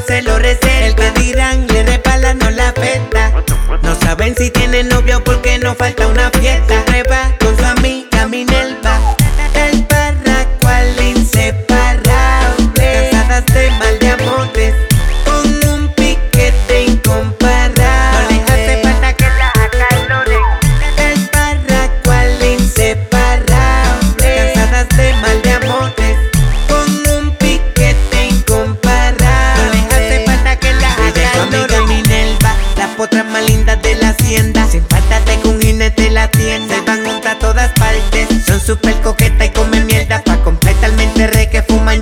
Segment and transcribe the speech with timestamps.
[0.00, 0.86] se lo receta.
[0.86, 3.32] El que dirán le repala no la afecta.
[3.82, 6.30] No saben si tiene novio porque no falta una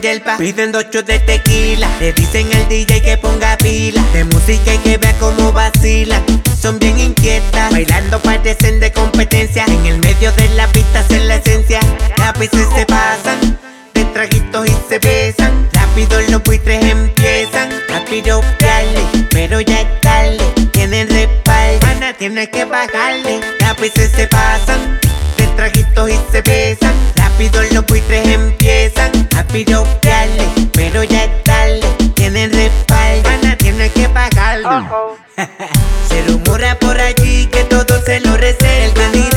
[0.05, 0.37] fuman hierba.
[0.37, 1.89] Piden dos shots de tequila.
[2.01, 4.03] Le dicen al DJ que ponga pila.
[4.13, 6.23] De música y que vea cómo vacilan.
[6.61, 7.73] Son bien inquietas.
[7.73, 9.65] Bailando parecen de competencia.
[9.67, 11.81] En el medio de la pista hacen la esencia.
[12.23, 13.59] A veces se pasan.
[13.95, 15.69] De traguitos y se besan.
[15.73, 17.71] Rápido los buitres empiezan.
[17.95, 19.01] A piropearle.
[19.31, 20.45] Pero ya es tarde.
[20.73, 21.87] Tienen respaldo.
[21.87, 23.41] Ana tiene que bajarle.
[23.65, 25.01] A se pasan.
[25.37, 26.95] De traguitos y se besan.
[27.17, 29.04] Rápido los buitres empiezan.
[29.55, 30.49] A piropearle.
[30.73, 31.81] Pero ya es tarde.
[32.15, 33.29] Tienen respaldo.
[33.29, 35.17] Ana tiene que bajarlo.
[36.09, 39.34] Se rumora por allí que todo se lo receta.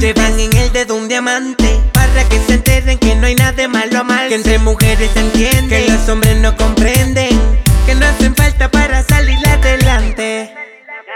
[0.00, 1.78] Llevan en el dedo un diamante.
[1.92, 4.28] Para que se enteren que no hay nada de malo mal.
[4.28, 5.68] Que entre mujeres se entiende.
[5.68, 7.38] Que los hombres no comprenden.
[7.84, 10.50] Que no hacen falta para salir adelante.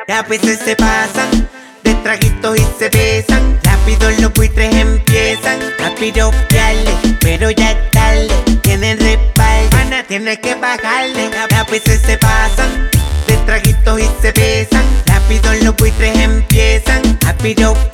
[0.09, 1.49] A veces se pasan
[1.83, 3.59] de traguitos y se besan.
[3.63, 6.91] Rápido los buitres empiezan a piropearle,
[7.21, 8.29] pero ya es tarde.
[8.63, 11.31] Tienen respaldo, Ana tiene que bajarle.
[11.57, 12.91] A veces se pasan
[13.27, 14.85] de traguitos y se besan.
[15.07, 17.94] Rápido los buitres empiezan a piropearle,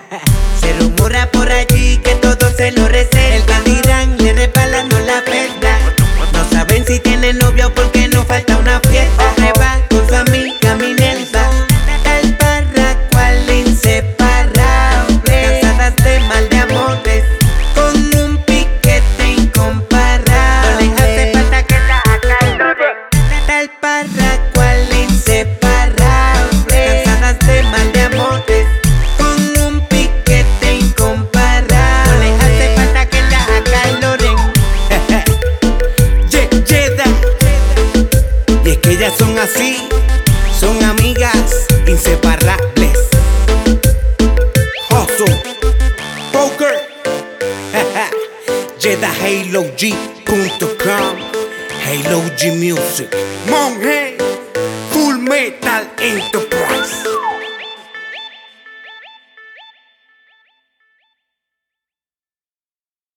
[0.60, 3.25] Se rumora por allí que todo se lo receta.
[49.26, 51.16] halog.com
[51.84, 53.10] Halog Music.
[53.50, 54.16] Monge
[54.92, 56.35] Full Metal Entertainment.